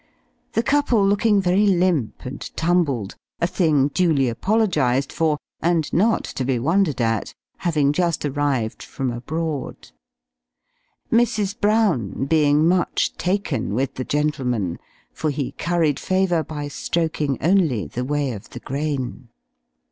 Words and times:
The 0.53 0.63
couple 0.63 1.05
looking 1.05 1.39
very 1.39 1.67
limp 1.67 2.25
and 2.25 2.39
tumbled; 2.57 3.15
a 3.39 3.45
thing 3.45 3.89
duly 3.89 4.29
apologised 4.29 5.13
for, 5.13 5.37
and 5.61 5.93
not 5.93 6.23
to 6.23 6.43
be 6.43 6.57
wondered 6.57 6.99
at 6.99 7.35
having 7.57 7.93
just 7.93 8.25
arrived 8.25 8.81
from 8.81 9.11
abroad. 9.11 9.91
Mrs. 11.11 11.55
Brown 11.55 12.25
being 12.25 12.67
much 12.67 13.15
taken 13.19 13.75
with 13.75 13.93
the 13.93 14.03
gentleman 14.03 14.79
for 15.13 15.29
he 15.29 15.51
curried 15.51 15.99
favour 15.99 16.43
by 16.43 16.67
stroking 16.67 17.37
only 17.39 17.85
the 17.85 18.03
way 18.03 18.31
of 18.31 18.49
the 18.49 18.59
grain. 18.59 19.29